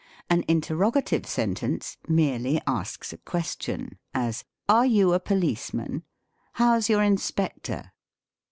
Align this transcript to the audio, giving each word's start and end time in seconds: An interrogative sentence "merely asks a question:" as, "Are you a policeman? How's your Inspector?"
An 0.31 0.43
interrogative 0.47 1.27
sentence 1.27 1.97
"merely 2.07 2.59
asks 2.65 3.13
a 3.13 3.17
question:" 3.19 3.99
as, 4.15 4.43
"Are 4.67 4.87
you 4.87 5.13
a 5.13 5.19
policeman? 5.19 6.01
How's 6.53 6.89
your 6.89 7.03
Inspector?" 7.03 7.91